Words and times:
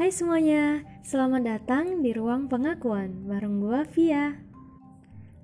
Hai 0.00 0.08
semuanya, 0.08 0.80
selamat 1.04 1.44
datang 1.44 2.00
di 2.00 2.16
Ruang 2.16 2.48
Pengakuan 2.48 3.28
bareng 3.28 3.60
gue 3.60 3.80
Via. 3.92 4.32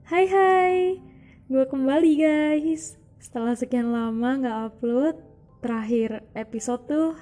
Hai 0.09 0.25
hai, 0.25 0.97
gue 1.45 1.65
kembali 1.69 2.13
guys. 2.17 2.97
Setelah 3.21 3.53
sekian 3.53 3.93
lama 3.93 4.41
gak 4.41 4.59
upload, 4.73 5.21
terakhir 5.61 6.25
episode 6.33 6.89
tuh 6.89 7.13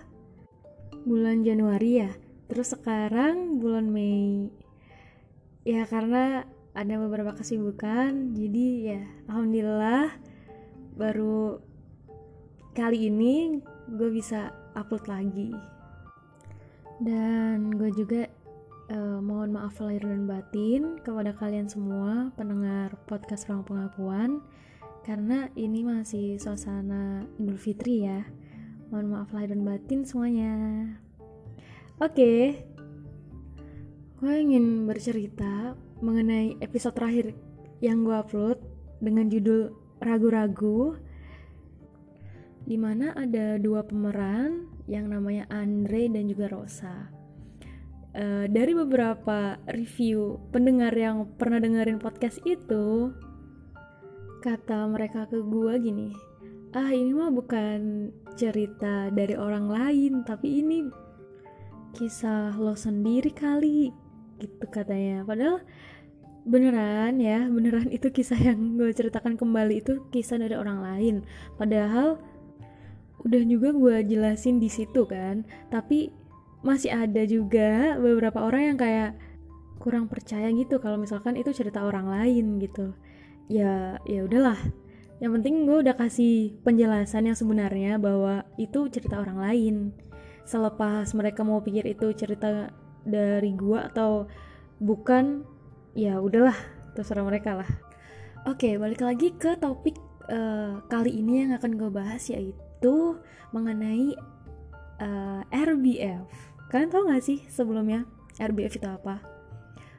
bulan 1.02 1.42
Januari 1.42 2.06
ya. 2.06 2.14
Terus 2.46 2.70
sekarang 2.70 3.58
bulan 3.58 3.90
Mei. 3.90 4.54
Ya 5.66 5.90
karena 5.90 6.46
ada 6.70 6.94
beberapa 7.02 7.34
kesibukan, 7.34 8.30
jadi 8.38 8.66
ya 8.94 9.02
alhamdulillah 9.26 10.06
baru 10.94 11.58
kali 12.78 13.10
ini 13.10 13.58
gue 13.90 14.14
bisa 14.14 14.54
upload 14.78 15.10
lagi 15.10 15.73
dan 17.02 17.74
gue 17.74 17.90
juga 17.90 18.30
uh, 18.90 19.18
mohon 19.18 19.54
maaf 19.56 19.80
lahir 19.82 20.04
dan 20.04 20.28
batin 20.28 21.00
kepada 21.02 21.34
kalian 21.34 21.66
semua 21.66 22.30
pendengar 22.38 22.94
podcast 23.08 23.48
ruang 23.50 23.66
pengakuan 23.66 24.44
karena 25.04 25.50
ini 25.58 25.84
masih 25.84 26.40
suasana 26.40 27.28
Idul 27.36 27.58
Fitri 27.60 28.06
ya 28.06 28.22
mohon 28.88 29.10
maaf 29.10 29.34
lahir 29.34 29.52
dan 29.52 29.66
batin 29.66 30.06
semuanya 30.06 30.54
oke 31.98 32.14
okay. 32.14 32.62
gue 34.22 34.34
ingin 34.38 34.86
bercerita 34.86 35.74
mengenai 35.98 36.60
episode 36.62 36.94
terakhir 36.94 37.34
yang 37.82 38.06
gue 38.06 38.16
upload 38.16 38.58
dengan 39.02 39.28
judul 39.28 39.74
ragu-ragu 40.00 40.96
di 42.64 42.80
mana 42.80 43.12
ada 43.12 43.60
dua 43.60 43.84
pemeran 43.84 44.73
yang 44.84 45.08
namanya 45.08 45.48
Andre 45.48 46.12
dan 46.12 46.28
juga 46.28 46.52
Rosa. 46.52 47.08
Uh, 48.14 48.46
dari 48.46 48.70
beberapa 48.78 49.58
review 49.74 50.38
pendengar 50.54 50.94
yang 50.94 51.26
pernah 51.34 51.58
dengerin 51.58 51.98
podcast 51.98 52.38
itu, 52.46 53.10
kata 54.44 54.86
mereka 54.86 55.26
ke 55.26 55.42
gue 55.42 55.72
gini, 55.82 56.14
ah 56.76 56.94
ini 56.94 57.10
mah 57.10 57.34
bukan 57.34 58.12
cerita 58.38 59.10
dari 59.10 59.34
orang 59.34 59.66
lain, 59.66 60.22
tapi 60.22 60.62
ini 60.62 60.86
kisah 61.94 62.54
lo 62.54 62.78
sendiri 62.78 63.34
kali, 63.34 63.90
gitu 64.38 64.66
katanya. 64.70 65.26
Padahal 65.26 65.62
beneran 66.44 67.18
ya, 67.18 67.48
beneran 67.48 67.88
itu 67.90 68.12
kisah 68.12 68.38
yang 68.38 68.76
gue 68.78 68.92
ceritakan 68.92 69.34
kembali 69.34 69.80
itu 69.80 70.04
kisah 70.14 70.38
dari 70.38 70.54
orang 70.54 70.78
lain. 70.84 71.14
Padahal 71.58 72.20
udah 73.24 73.42
juga 73.48 73.72
gue 73.72 73.96
jelasin 74.14 74.60
di 74.60 74.68
situ 74.68 75.08
kan 75.08 75.48
tapi 75.72 76.12
masih 76.64 76.96
ada 76.96 77.22
juga 77.28 78.00
beberapa 78.00 78.40
orang 78.40 78.72
yang 78.72 78.78
kayak 78.80 79.10
kurang 79.84 80.08
percaya 80.08 80.48
gitu 80.48 80.80
kalau 80.80 80.96
misalkan 80.96 81.36
itu 81.36 81.52
cerita 81.52 81.84
orang 81.84 82.08
lain 82.08 82.56
gitu. 82.56 82.96
Ya 83.52 84.00
ya 84.08 84.24
udahlah. 84.24 84.56
Yang 85.20 85.30
penting 85.40 85.54
gue 85.68 85.84
udah 85.84 85.92
kasih 85.92 86.56
penjelasan 86.64 87.28
yang 87.28 87.36
sebenarnya 87.36 88.00
bahwa 88.00 88.48
itu 88.56 88.88
cerita 88.88 89.20
orang 89.20 89.38
lain. 89.44 89.74
Selepas 90.48 91.12
mereka 91.12 91.44
mau 91.44 91.60
pikir 91.60 91.84
itu 91.84 92.16
cerita 92.16 92.72
dari 93.04 93.52
gue 93.52 93.76
atau 93.76 94.24
bukan 94.80 95.44
ya 95.92 96.16
udahlah 96.16 96.56
terserah 96.96 97.28
mereka 97.28 97.60
lah. 97.60 97.70
Oke 98.48 98.80
balik 98.80 99.04
lagi 99.04 99.36
ke 99.36 99.60
topik 99.60 100.00
uh, 100.32 100.80
kali 100.88 101.12
ini 101.20 101.44
yang 101.44 101.60
akan 101.60 101.76
gue 101.76 101.92
bahas 101.92 102.24
yaitu 102.32 102.56
itu 102.84 103.16
mengenai 103.56 104.12
uh, 105.00 105.40
eh, 105.48 105.64
RBF. 105.64 106.28
Kalian 106.68 106.92
tau 106.92 107.08
gak 107.08 107.24
sih 107.24 107.40
sebelumnya 107.48 108.04
RBF 108.36 108.76
itu 108.76 108.84
apa? 108.84 109.24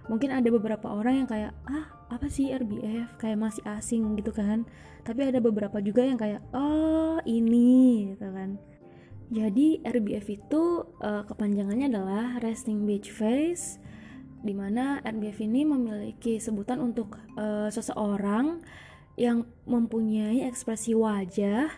Mungkin 0.05 0.29
ada 0.29 0.45
beberapa 0.53 0.93
orang 0.93 1.25
yang 1.25 1.29
kayak 1.29 1.57
ah 1.65 1.89
apa 2.13 2.29
sih 2.29 2.53
RBF 2.53 3.17
kayak 3.17 3.41
masih 3.41 3.65
asing 3.65 4.13
gitu 4.21 4.29
kan. 4.29 4.69
Tapi 5.01 5.33
ada 5.33 5.41
beberapa 5.41 5.81
juga 5.81 6.05
yang 6.05 6.21
kayak 6.21 6.45
oh 6.53 7.17
ini 7.25 8.13
gitu 8.13 8.29
kan. 8.29 8.61
Jadi 9.33 9.81
RBF 9.81 10.25
itu 10.29 10.85
uh, 11.01 11.25
kepanjangannya 11.25 11.89
adalah 11.89 12.37
Resting 12.37 12.85
Beach 12.85 13.09
Face 13.09 13.81
di 14.45 14.53
mana 14.53 15.01
RBF 15.01 15.41
ini 15.41 15.65
memiliki 15.65 16.37
sebutan 16.37 16.77
untuk 16.77 17.17
uh, 17.33 17.65
seseorang 17.73 18.61
yang 19.17 19.47
mempunyai 19.65 20.45
ekspresi 20.45 20.93
wajah 20.93 21.71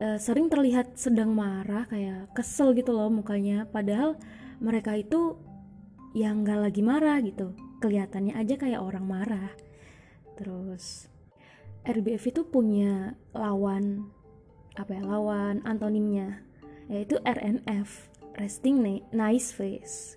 uh, 0.00 0.18
sering 0.18 0.48
terlihat 0.48 0.96
sedang 0.96 1.36
marah 1.36 1.84
kayak 1.86 2.32
kesel 2.32 2.72
gitu 2.72 2.96
loh 2.96 3.12
mukanya. 3.12 3.68
Padahal 3.68 4.16
mereka 4.58 4.96
itu 4.96 5.36
yang 6.16 6.42
nggak 6.42 6.60
lagi 6.72 6.82
marah 6.82 7.20
gitu. 7.22 7.54
Kelihatannya 7.78 8.34
aja 8.34 8.56
kayak 8.56 8.80
orang 8.80 9.06
marah. 9.06 9.52
Terus 10.40 11.06
RBF 11.84 12.32
itu 12.32 12.42
punya 12.48 13.16
lawan 13.32 14.08
apa 14.76 14.96
ya 14.96 15.02
lawan 15.04 15.60
antonimnya 15.66 16.40
yaitu 16.88 17.20
RNF 17.22 18.08
resting 18.40 18.82
nice 19.12 19.52
face. 19.52 20.16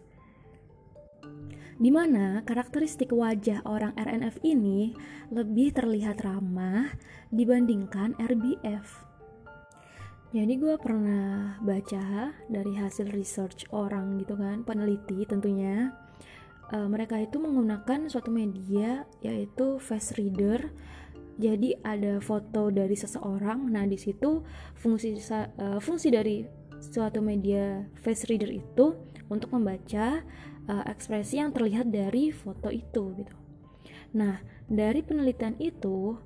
Di 1.73 1.89
mana 1.89 2.45
karakteristik 2.45 3.11
wajah 3.11 3.65
orang 3.65 3.95
RNF 3.97 4.39
ini 4.45 4.93
lebih 5.33 5.73
terlihat 5.73 6.21
ramah 6.21 6.93
dibandingkan 7.33 8.13
RBF 8.21 9.12
jadi 10.33 10.53
gue 10.57 10.75
pernah 10.81 11.61
baca 11.61 12.33
dari 12.49 12.73
hasil 12.73 13.13
research 13.13 13.69
orang 13.69 14.17
gitu 14.17 14.33
kan, 14.33 14.65
peneliti 14.65 15.29
tentunya. 15.29 15.93
Uh, 16.73 16.89
mereka 16.89 17.21
itu 17.21 17.37
menggunakan 17.37 18.09
suatu 18.09 18.33
media 18.33 19.05
yaitu 19.21 19.77
face 19.77 20.17
reader. 20.17 20.73
Jadi 21.37 21.77
ada 21.85 22.17
foto 22.17 22.73
dari 22.73 22.97
seseorang. 22.97 23.69
Nah 23.69 23.85
di 23.85 23.93
situ 23.93 24.41
fungsi 24.73 25.13
uh, 25.13 25.77
fungsi 25.77 26.09
dari 26.09 26.41
suatu 26.81 27.21
media 27.21 27.85
face 28.01 28.25
reader 28.25 28.49
itu 28.49 28.97
untuk 29.29 29.53
membaca 29.53 30.25
uh, 30.65 30.83
ekspresi 30.89 31.37
yang 31.37 31.53
terlihat 31.53 31.93
dari 31.93 32.33
foto 32.33 32.73
itu 32.73 33.21
gitu. 33.21 33.33
Nah 34.17 34.41
dari 34.65 35.05
penelitian 35.05 35.61
itu 35.61 36.17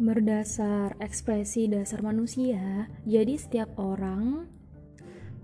Berdasar 0.00 0.96
ekspresi 0.96 1.68
dasar 1.68 2.00
manusia, 2.00 2.88
jadi 3.04 3.36
setiap 3.36 3.76
orang 3.76 4.48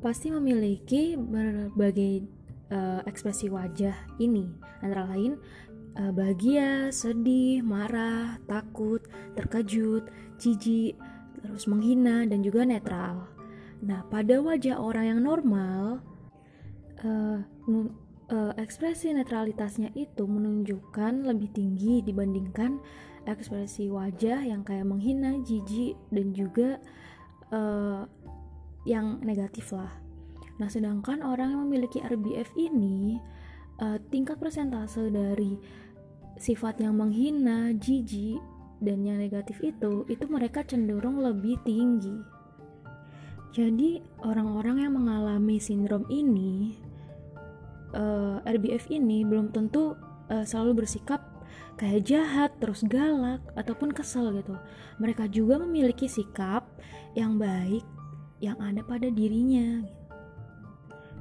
pasti 0.00 0.32
memiliki 0.32 1.12
berbagai 1.12 2.24
uh, 2.72 3.04
ekspresi 3.04 3.52
wajah 3.52 3.92
ini, 4.16 4.48
antara 4.80 5.12
lain 5.12 5.36
uh, 6.00 6.08
bahagia, 6.08 6.88
sedih, 6.88 7.60
marah, 7.60 8.40
takut, 8.48 9.04
terkejut, 9.36 10.08
jijik, 10.40 10.96
terus 11.44 11.68
menghina, 11.68 12.24
dan 12.24 12.40
juga 12.40 12.64
netral. 12.64 13.28
Nah, 13.84 14.08
pada 14.08 14.40
wajah 14.40 14.80
orang 14.80 15.04
yang 15.04 15.20
normal, 15.20 16.00
uh, 17.04 17.44
uh, 18.32 18.52
ekspresi 18.56 19.12
netralitasnya 19.12 19.92
itu 19.92 20.24
menunjukkan 20.24 21.28
lebih 21.28 21.52
tinggi 21.52 22.00
dibandingkan 22.00 22.80
ekspresi 23.26 23.90
wajah 23.90 24.46
yang 24.46 24.62
kayak 24.62 24.86
menghina, 24.86 25.36
jijik 25.42 25.98
dan 26.14 26.32
juga 26.32 26.78
uh, 27.50 28.06
yang 28.86 29.18
negatif 29.20 29.74
lah. 29.74 29.90
Nah, 30.56 30.70
sedangkan 30.70 31.20
orang 31.20 31.52
yang 31.52 31.62
memiliki 31.68 32.00
RBF 32.00 32.54
ini 32.56 33.20
uh, 33.82 33.98
tingkat 34.08 34.40
persentase 34.40 35.12
dari 35.12 35.58
sifat 36.38 36.80
yang 36.80 36.96
menghina, 36.96 37.74
jijik 37.76 38.40
dan 38.80 39.04
yang 39.04 39.20
negatif 39.20 39.60
itu 39.64 40.04
itu 40.08 40.24
mereka 40.28 40.64
cenderung 40.64 41.20
lebih 41.20 41.60
tinggi. 41.66 42.14
Jadi, 43.52 44.04
orang-orang 44.20 44.84
yang 44.84 44.92
mengalami 45.00 45.56
sindrom 45.56 46.04
ini 46.12 46.76
uh, 47.96 48.38
RBF 48.44 48.92
ini 48.92 49.24
belum 49.24 49.48
tentu 49.50 49.96
uh, 50.28 50.44
selalu 50.44 50.84
bersikap 50.84 51.25
kayak 51.76 52.08
jahat, 52.08 52.50
terus 52.56 52.80
galak, 52.86 53.44
ataupun 53.54 53.92
kesel 53.92 54.32
gitu. 54.40 54.56
Mereka 54.96 55.28
juga 55.28 55.60
memiliki 55.60 56.08
sikap 56.08 56.64
yang 57.12 57.36
baik 57.36 57.84
yang 58.40 58.56
ada 58.60 58.80
pada 58.84 59.08
dirinya. 59.08 59.84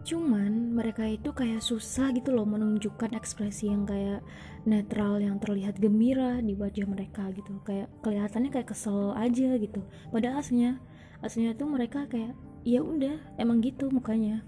Cuman 0.06 0.78
mereka 0.78 1.02
itu 1.10 1.34
kayak 1.34 1.66
susah 1.66 2.14
gitu 2.14 2.30
loh 2.30 2.46
menunjukkan 2.46 3.18
ekspresi 3.18 3.74
yang 3.74 3.90
kayak 3.90 4.22
netral 4.70 5.18
yang 5.18 5.42
terlihat 5.42 5.82
gembira 5.82 6.38
di 6.46 6.54
wajah 6.54 6.86
mereka 6.86 7.34
gitu. 7.34 7.58
Kayak 7.66 7.90
kelihatannya 8.06 8.54
kayak 8.54 8.70
kesel 8.70 9.18
aja 9.18 9.58
gitu. 9.58 9.82
Padahal 10.14 10.46
aslinya 10.46 10.78
aslinya 11.26 11.58
tuh 11.58 11.66
mereka 11.66 12.06
kayak 12.06 12.38
ya 12.62 12.86
udah 12.86 13.18
emang 13.42 13.66
gitu 13.66 13.90
mukanya. 13.90 14.46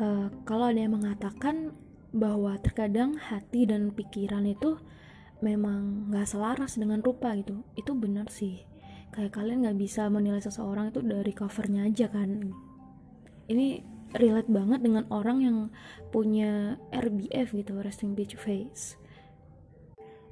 Uh, 0.00 0.32
kalau 0.48 0.72
ada 0.72 0.80
yang 0.80 0.96
mengatakan 0.96 1.76
bahwa 2.12 2.56
terkadang 2.60 3.20
hati 3.20 3.68
dan 3.68 3.92
pikiran 3.92 4.48
itu 4.48 4.80
memang 5.44 6.10
nggak 6.10 6.26
selaras 6.26 6.80
dengan 6.80 7.04
rupa 7.04 7.36
gitu. 7.36 7.62
Itu 7.76 7.94
benar 7.94 8.32
sih. 8.32 8.64
Kayak 9.12 9.40
kalian 9.40 9.64
nggak 9.64 9.78
bisa 9.78 10.08
menilai 10.08 10.40
seseorang 10.40 10.92
itu 10.92 11.00
dari 11.04 11.32
covernya 11.32 11.88
aja 11.88 12.06
kan. 12.08 12.52
Ini 13.48 13.66
relate 14.16 14.48
banget 14.48 14.80
dengan 14.80 15.04
orang 15.12 15.38
yang 15.44 15.58
punya 16.08 16.80
RBF 16.92 17.52
gitu 17.52 17.76
resting 17.80 18.16
bitch 18.16 18.36
face. 18.40 18.96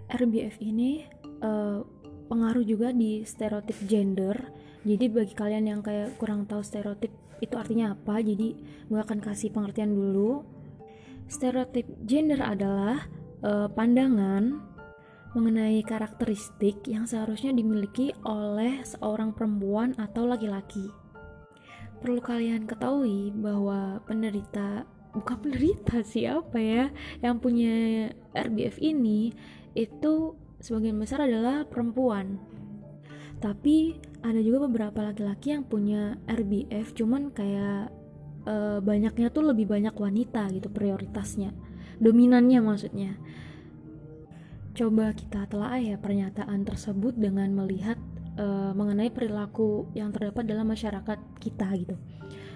RBF 0.06 0.62
ini 0.62 1.04
uh, 1.44 1.82
pengaruh 2.30 2.64
juga 2.64 2.92
di 2.92 3.22
stereotip 3.26 3.76
gender. 3.84 4.36
Jadi 4.86 5.10
bagi 5.10 5.34
kalian 5.34 5.64
yang 5.66 5.80
kayak 5.82 6.14
kurang 6.16 6.46
tahu 6.46 6.62
stereotip 6.62 7.10
itu 7.42 7.52
artinya 7.58 7.92
apa 7.92 8.24
jadi 8.24 8.56
gue 8.88 9.00
akan 9.00 9.20
kasih 9.20 9.52
pengertian 9.52 9.92
dulu 9.92 10.55
stereotip 11.26 11.86
gender 12.06 12.38
adalah 12.42 13.06
uh, 13.42 13.68
pandangan 13.70 14.62
mengenai 15.36 15.84
karakteristik 15.84 16.80
yang 16.88 17.04
seharusnya 17.04 17.52
dimiliki 17.52 18.16
oleh 18.24 18.80
seorang 18.88 19.36
perempuan 19.36 19.92
atau 20.00 20.24
laki-laki. 20.24 20.88
Perlu 22.00 22.24
kalian 22.24 22.64
ketahui 22.64 23.36
bahwa 23.36 24.00
penderita 24.08 24.88
bukan 25.12 25.36
penderita 25.44 26.00
siapa 26.12 26.56
ya 26.56 26.88
yang 27.20 27.36
punya 27.36 28.08
RBF 28.32 28.80
ini 28.80 29.32
itu 29.76 30.32
sebagian 30.64 30.96
besar 30.96 31.28
adalah 31.28 31.68
perempuan. 31.68 32.40
Tapi 33.36 34.00
ada 34.24 34.40
juga 34.40 34.64
beberapa 34.64 35.12
laki-laki 35.12 35.52
yang 35.52 35.68
punya 35.68 36.16
RBF 36.24 36.96
cuman 36.96 37.28
kayak 37.36 37.92
e, 38.46 38.78
banyaknya 38.78 39.28
tuh 39.34 39.50
lebih 39.50 39.66
banyak 39.66 39.92
wanita 39.92 40.48
gitu 40.54 40.70
prioritasnya. 40.70 41.50
Dominannya 41.98 42.62
maksudnya. 42.62 43.18
Coba 44.76 45.10
kita 45.16 45.48
telah 45.48 45.80
ya 45.80 45.96
pernyataan 45.96 46.62
tersebut 46.68 47.16
dengan 47.16 47.48
melihat 47.56 47.96
uh, 48.36 48.76
mengenai 48.76 49.08
perilaku 49.08 49.88
yang 49.96 50.12
terdapat 50.12 50.44
dalam 50.44 50.68
masyarakat 50.68 51.18
kita 51.40 51.64
gitu. 51.80 51.96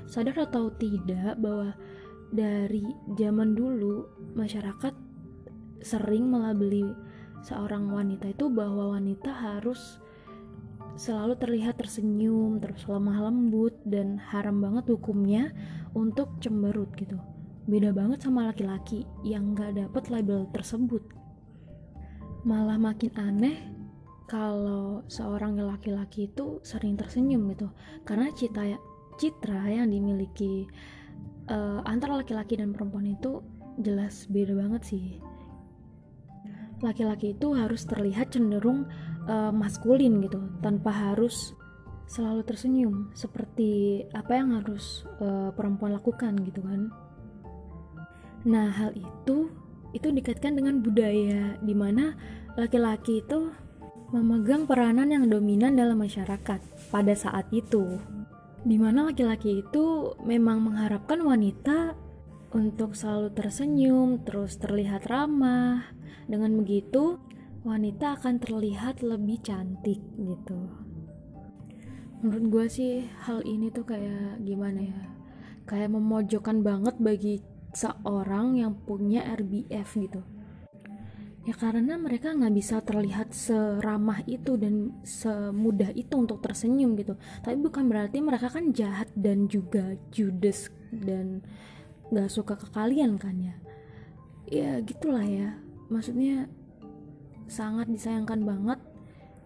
Sadar 0.04 0.36
atau 0.44 0.68
tidak 0.76 1.40
bahwa 1.40 1.72
dari 2.28 2.84
zaman 3.16 3.56
dulu 3.56 4.06
masyarakat 4.36 4.94
sering 5.80 6.28
melabeli 6.28 6.86
seorang 7.40 7.88
wanita 7.88 8.28
itu 8.30 8.52
bahwa 8.52 8.94
wanita 8.94 9.32
harus 9.32 9.98
selalu 11.00 11.40
terlihat 11.40 11.80
tersenyum, 11.80 12.60
terus 12.60 12.84
lemah 12.84 13.32
lembut 13.32 13.72
dan 13.88 14.20
haram 14.20 14.60
banget 14.60 14.92
hukumnya 14.92 15.48
untuk 15.94 16.38
cemberut 16.42 16.90
gitu. 16.96 17.18
Beda 17.66 17.94
banget 17.94 18.24
sama 18.24 18.50
laki-laki 18.50 19.06
yang 19.22 19.54
gak 19.54 19.78
dapet 19.78 20.10
label 20.10 20.48
tersebut. 20.50 21.02
Malah 22.42 22.80
makin 22.80 23.12
aneh 23.20 23.80
kalau 24.30 25.02
seorang 25.10 25.58
laki-laki 25.58 26.30
itu 26.30 26.62
sering 26.62 26.94
tersenyum 26.94 27.50
gitu 27.50 27.66
karena 28.06 28.30
cita 28.30 28.78
citra 29.18 29.66
yang 29.66 29.90
dimiliki 29.90 30.70
uh, 31.50 31.82
antara 31.82 32.22
laki-laki 32.22 32.54
dan 32.54 32.70
perempuan 32.70 33.10
itu 33.10 33.42
jelas 33.82 34.30
beda 34.30 34.54
banget 34.54 34.82
sih 34.86 35.04
laki-laki 36.78 37.34
itu 37.34 37.58
harus 37.58 37.82
terlihat 37.90 38.30
cenderung 38.30 38.86
uh, 39.26 39.50
maskulin 39.50 40.22
gitu 40.22 40.38
tanpa 40.62 40.94
harus 40.94 41.52
selalu 42.10 42.42
tersenyum 42.42 43.14
seperti 43.14 44.02
apa 44.10 44.34
yang 44.34 44.58
harus 44.58 45.06
uh, 45.22 45.54
perempuan 45.54 45.94
lakukan 45.94 46.34
gitu 46.42 46.58
kan 46.66 46.90
nah 48.42 48.66
hal 48.66 48.90
itu 48.98 49.46
itu 49.94 50.08
dikaitkan 50.10 50.58
dengan 50.58 50.82
budaya 50.82 51.54
di 51.62 51.74
mana 51.74 52.18
laki-laki 52.58 53.22
itu 53.22 53.54
memegang 54.10 54.66
peranan 54.66 55.06
yang 55.06 55.30
dominan 55.30 55.78
dalam 55.78 56.02
masyarakat 56.02 56.58
pada 56.90 57.14
saat 57.14 57.46
itu, 57.54 58.02
di 58.66 58.74
mana 58.74 59.06
laki-laki 59.06 59.62
itu 59.62 60.14
memang 60.26 60.66
mengharapkan 60.66 61.22
wanita 61.22 61.94
untuk 62.50 62.98
selalu 62.98 63.30
tersenyum, 63.38 64.26
terus 64.26 64.58
terlihat 64.58 65.06
ramah. 65.06 65.94
Dengan 66.26 66.58
begitu, 66.58 67.22
wanita 67.62 68.18
akan 68.18 68.42
terlihat 68.42 69.06
lebih 69.06 69.38
cantik 69.46 70.02
gitu. 70.18 70.89
Menurut 72.20 72.44
gue 72.52 72.66
sih 72.68 72.92
hal 73.24 73.40
ini 73.48 73.72
tuh 73.72 73.88
kayak 73.88 74.44
gimana 74.44 74.84
ya? 74.84 75.00
Kayak 75.64 75.96
memojokkan 75.96 76.60
banget 76.60 77.00
bagi 77.00 77.40
seorang 77.72 78.60
yang 78.60 78.76
punya 78.76 79.24
RBF 79.24 79.88
gitu. 79.96 80.20
Ya 81.48 81.56
karena 81.56 81.96
mereka 81.96 82.36
nggak 82.36 82.52
bisa 82.52 82.84
terlihat 82.84 83.32
seramah 83.32 84.20
itu 84.28 84.60
dan 84.60 85.00
semudah 85.00 85.88
itu 85.96 86.12
untuk 86.20 86.44
tersenyum 86.44 86.92
gitu. 87.00 87.16
Tapi 87.40 87.56
bukan 87.56 87.88
berarti 87.88 88.20
mereka 88.20 88.52
kan 88.52 88.76
jahat 88.76 89.08
dan 89.16 89.48
juga 89.48 89.96
judes 90.12 90.68
dan 90.92 91.40
nggak 92.12 92.28
suka 92.28 92.60
ke 92.60 92.68
kalian 92.68 93.16
kan 93.16 93.40
ya? 93.40 93.56
Ya 94.44 94.70
gitulah 94.84 95.24
ya. 95.24 95.56
Maksudnya 95.88 96.52
sangat 97.48 97.88
disayangkan 97.88 98.44
banget 98.44 98.78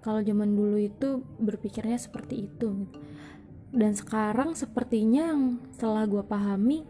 kalau 0.04 0.20
zaman 0.20 0.52
dulu 0.52 0.76
itu 0.76 1.24
berpikirnya 1.40 1.96
seperti 1.96 2.44
itu 2.44 2.84
gitu. 2.84 3.00
dan 3.72 3.96
sekarang 3.96 4.52
sepertinya 4.52 5.32
yang 5.32 5.42
setelah 5.72 6.04
gue 6.04 6.22
pahami 6.22 6.84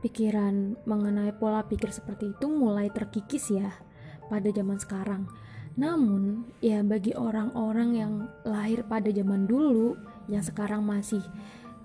pikiran 0.00 0.80
mengenai 0.88 1.36
pola 1.36 1.62
pikir 1.68 1.92
seperti 1.92 2.32
itu 2.32 2.48
mulai 2.48 2.88
terkikis 2.88 3.52
ya 3.52 3.70
pada 4.30 4.48
zaman 4.50 4.78
sekarang. 4.78 5.22
Namun, 5.76 6.48
ya 6.64 6.80
bagi 6.80 7.12
orang-orang 7.12 7.90
yang 7.92 8.12
lahir 8.48 8.86
pada 8.88 9.12
zaman 9.12 9.44
dulu 9.44 9.98
yang 10.26 10.40
sekarang 10.40 10.82
masih 10.82 11.20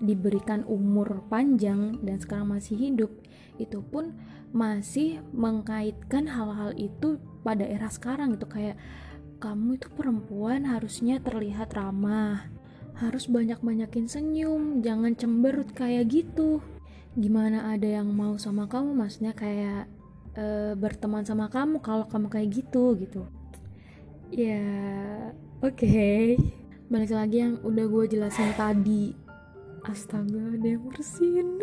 diberikan 0.02 0.64
umur 0.64 1.22
panjang 1.28 2.00
dan 2.02 2.18
sekarang 2.18 2.50
masih 2.50 2.74
hidup, 2.74 3.12
itu 3.60 3.84
pun 3.84 4.16
masih 4.50 5.20
mengkaitkan 5.36 6.26
hal-hal 6.26 6.72
itu 6.74 7.20
pada 7.44 7.68
era 7.68 7.86
sekarang 7.92 8.34
gitu 8.34 8.48
kayak 8.48 8.80
kamu 9.42 9.74
itu 9.74 9.90
perempuan 9.90 10.62
harusnya 10.70 11.18
terlihat 11.18 11.74
ramah, 11.74 12.46
harus 12.94 13.26
banyak-banyakin 13.26 14.06
senyum, 14.06 14.86
jangan 14.86 15.18
cemberut 15.18 15.74
kayak 15.74 16.06
gitu. 16.14 16.62
Gimana 17.18 17.74
ada 17.74 17.98
yang 17.98 18.06
mau 18.14 18.38
sama 18.38 18.70
kamu, 18.70 18.94
maksudnya 18.94 19.34
kayak 19.34 19.90
uh, 20.38 20.78
berteman 20.78 21.26
sama 21.26 21.50
kamu 21.50 21.82
kalau 21.82 22.06
kamu 22.06 22.30
kayak 22.30 22.48
gitu 22.54 22.94
gitu. 23.02 23.26
Ya 24.30 24.62
oke. 25.58 25.74
Okay. 25.74 26.38
balik 26.92 27.08
lagi 27.08 27.40
yang 27.40 27.56
udah 27.66 27.88
gue 27.88 28.04
jelasin 28.14 28.52
tadi. 28.54 29.16
Astaga 29.82 30.54
ada 30.54 30.68
yang 30.78 30.86
bersin. 30.86 31.58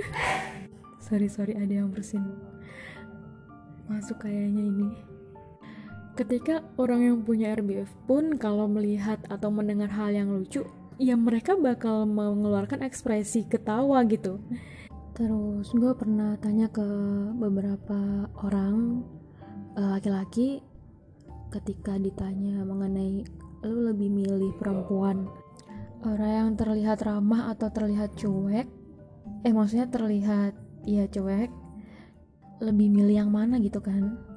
Sorry 1.00 1.32
sorry 1.32 1.56
ada 1.56 1.72
yang 1.86 1.90
bersin. 1.96 2.28
Masuk 3.88 4.26
kayaknya 4.26 4.68
ini 4.68 5.09
ketika 6.20 6.60
orang 6.76 7.08
yang 7.08 7.18
punya 7.24 7.56
RBF 7.56 7.88
pun 8.04 8.36
kalau 8.36 8.68
melihat 8.68 9.24
atau 9.32 9.48
mendengar 9.48 9.88
hal 9.88 10.12
yang 10.12 10.28
lucu 10.28 10.68
ya 11.00 11.16
mereka 11.16 11.56
bakal 11.56 12.04
mengeluarkan 12.04 12.84
ekspresi 12.84 13.48
ketawa 13.48 14.04
gitu. 14.04 14.44
Terus 15.16 15.72
gue 15.72 15.96
pernah 15.96 16.36
tanya 16.44 16.68
ke 16.68 16.84
beberapa 17.40 18.28
orang 18.44 19.08
eh, 19.80 19.90
laki-laki 19.96 20.60
uh, 20.60 20.64
ketika 21.56 21.96
ditanya 21.96 22.68
mengenai 22.68 23.24
lu 23.64 23.88
lebih 23.88 24.12
milih 24.12 24.52
perempuan. 24.60 25.24
Orang 26.04 26.32
yang 26.32 26.50
terlihat 26.60 27.00
ramah 27.04 27.52
atau 27.56 27.72
terlihat 27.72 28.20
cuek? 28.20 28.68
Eh 29.48 29.56
maksudnya 29.56 29.88
terlihat 29.88 30.52
ya 30.84 31.08
cuek. 31.08 31.48
Lebih 32.60 32.88
milih 32.92 33.24
yang 33.24 33.32
mana 33.32 33.56
gitu 33.64 33.80
kan 33.80 34.29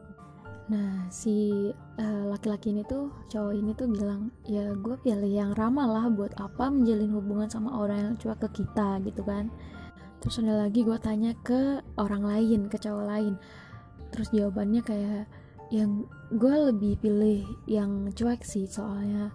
nah 0.72 1.04
si 1.12 1.68
uh, 2.00 2.24
laki-laki 2.32 2.72
ini 2.72 2.80
tuh 2.88 3.12
cowok 3.28 3.52
ini 3.52 3.76
tuh 3.76 3.92
bilang 3.92 4.32
ya 4.48 4.72
gue 4.72 4.96
pilih 5.04 5.28
yang 5.28 5.52
ramah 5.52 5.84
lah 5.84 6.08
buat 6.08 6.32
apa 6.40 6.72
menjalin 6.72 7.12
hubungan 7.12 7.52
sama 7.52 7.76
orang 7.76 8.00
yang 8.00 8.14
cuek 8.16 8.40
ke 8.48 8.64
kita 8.64 8.96
gitu 9.04 9.20
kan. 9.20 9.52
Terus 10.24 10.40
ada 10.40 10.64
lagi 10.64 10.80
gue 10.80 10.96
tanya 10.96 11.36
ke 11.44 11.84
orang 12.00 12.24
lain 12.24 12.72
ke 12.72 12.80
cowok 12.80 13.04
lain. 13.04 13.34
Terus 14.16 14.32
jawabannya 14.32 14.80
kayak 14.80 15.24
yang 15.68 16.08
gue 16.32 16.54
lebih 16.72 16.96
pilih 17.04 17.44
yang 17.68 18.08
cuek 18.16 18.40
sih 18.40 18.64
soalnya 18.64 19.28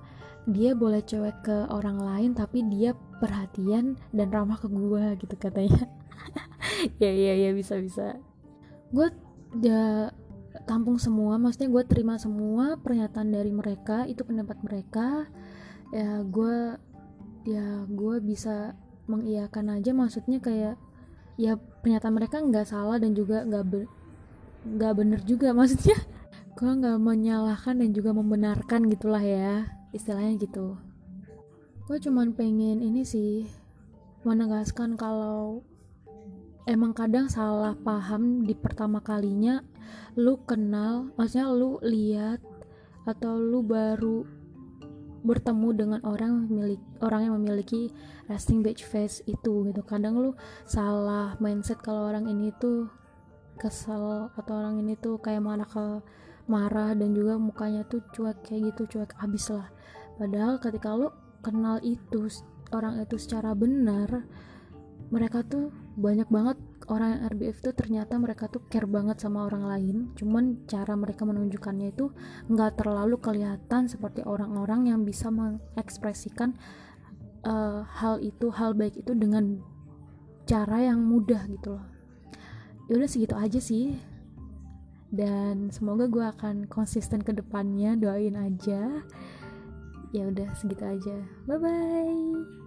dia 0.49 0.73
boleh 0.73 1.05
cuek 1.05 1.45
ke 1.45 1.57
orang 1.69 2.01
lain 2.01 2.31
tapi 2.33 2.65
dia 2.65 2.97
perhatian 3.19 3.99
dan 4.09 4.33
ramah 4.33 4.57
ke 4.57 4.65
gue 4.65 5.21
gitu 5.21 5.37
katanya. 5.37 5.85
Ya 7.01 7.09
ya 7.09 7.33
ya 7.33 7.49
bisa 7.57 7.79
bisa. 7.79 8.19
Gue 8.93 9.09
udah 9.55 10.11
tampung 10.67 10.99
semua 10.99 11.39
maksudnya 11.39 11.71
gue 11.71 11.83
terima 11.87 12.19
semua 12.19 12.75
pernyataan 12.77 13.31
dari 13.31 13.49
mereka 13.49 14.03
itu 14.05 14.21
pendapat 14.27 14.59
mereka. 14.61 15.25
Ya 15.95 16.21
gue 16.21 16.75
ya 17.47 17.87
gue 17.87 18.15
bisa 18.19 18.75
mengiyakan 19.07 19.79
aja 19.79 19.95
maksudnya 19.95 20.43
kayak 20.43 20.75
ya 21.39 21.55
pernyataan 21.55 22.11
mereka 22.11 22.43
nggak 22.43 22.67
salah 22.67 22.99
dan 22.99 23.15
juga 23.15 23.47
nggak 23.47 23.65
be 23.71 23.87
nggak 24.67 24.93
bener 24.99 25.19
juga 25.23 25.53
maksudnya 25.57 25.95
gue 26.59 26.71
nggak 26.83 26.99
menyalahkan 26.99 27.79
dan 27.79 27.89
juga 27.95 28.11
membenarkan 28.11 28.91
gitulah 28.91 29.23
ya 29.23 29.71
istilahnya 29.95 30.35
gitu. 30.43 30.75
Gue 31.87 31.97
cuman 32.03 32.35
pengen 32.35 32.83
ini 32.83 33.07
sih 33.07 33.47
menegaskan 34.27 34.99
kalau 34.99 35.63
emang 36.67 36.91
kadang 36.91 37.31
salah 37.31 37.79
paham 37.79 38.43
di 38.43 38.51
pertama 38.51 38.99
kalinya 38.99 39.63
lu 40.19 40.39
kenal 40.45 41.11
maksudnya 41.15 41.51
lu 41.51 41.77
lihat 41.83 42.41
atau 43.07 43.39
lu 43.39 43.63
baru 43.63 44.27
bertemu 45.27 45.69
dengan 45.75 45.99
orang 46.07 46.47
milik 46.47 46.79
orang 47.03 47.27
yang 47.27 47.33
memiliki 47.35 47.91
resting 48.31 48.63
bitch 48.63 48.87
face 48.87 49.19
itu 49.27 49.67
gitu. 49.67 49.81
Kadang 49.83 50.15
lu 50.19 50.31
salah 50.63 51.35
mindset 51.43 51.83
kalau 51.83 52.07
orang 52.07 52.31
ini 52.31 52.55
tuh 52.55 52.87
kesel 53.59 54.31
atau 54.37 54.53
orang 54.53 54.79
ini 54.79 54.95
tuh 54.95 55.17
kayak 55.19 55.43
ke 55.67 55.85
marah 56.47 56.95
dan 56.95 57.11
juga 57.11 57.35
mukanya 57.35 57.83
tuh 57.83 57.99
cuek 58.15 58.45
kayak 58.47 58.71
gitu 58.71 58.97
cuek 58.97 59.11
abis 59.19 59.51
lah. 59.51 59.67
Padahal 60.15 60.61
ketika 60.63 60.95
lu 60.95 61.11
kenal 61.43 61.81
itu 61.83 62.31
orang 62.71 63.03
itu 63.03 63.19
secara 63.19 63.51
benar 63.51 64.23
mereka 65.07 65.39
tuh 65.43 65.71
banyak 65.95 66.27
banget 66.27 66.57
orang 66.91 67.15
yang 67.15 67.21
RBF 67.31 67.57
tuh 67.63 67.73
ternyata 67.75 68.19
mereka 68.19 68.51
tuh 68.51 68.63
care 68.67 68.87
banget 68.87 69.23
sama 69.23 69.47
orang 69.47 69.67
lain. 69.67 69.97
Cuman 70.19 70.67
cara 70.67 70.93
mereka 70.99 71.23
menunjukkannya 71.23 71.95
itu 71.95 72.11
nggak 72.51 72.79
terlalu 72.79 73.15
kelihatan 73.19 73.87
seperti 73.87 74.23
orang-orang 74.27 74.91
yang 74.91 75.07
bisa 75.07 75.31
mengekspresikan 75.31 76.55
uh, 77.47 77.87
hal 77.87 78.19
itu 78.19 78.51
hal 78.51 78.75
baik 78.75 78.99
itu 78.99 79.15
dengan 79.15 79.63
cara 80.47 80.91
yang 80.91 81.03
mudah 81.03 81.43
gitu 81.47 81.75
loh. 81.75 81.85
Ya 82.87 82.99
udah 82.99 83.09
segitu 83.09 83.35
aja 83.35 83.59
sih. 83.59 83.95
Dan 85.07 85.71
semoga 85.71 86.11
gue 86.11 86.23
akan 86.23 86.67
konsisten 86.67 87.23
ke 87.23 87.31
depannya 87.31 87.95
doain 87.95 88.35
aja. 88.35 89.03
Ya 90.11 90.23
udah 90.27 90.51
segitu 90.55 90.83
aja. 90.83 91.15
Bye 91.47 91.59
bye 91.59 92.66